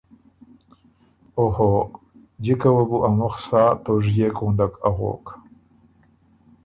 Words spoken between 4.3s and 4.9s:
غُندک